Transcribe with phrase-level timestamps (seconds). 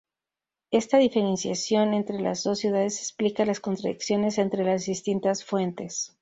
[0.71, 6.17] Esta diferenciación entre las dos ciudades explica las contradicciones entre las distintas fuentes.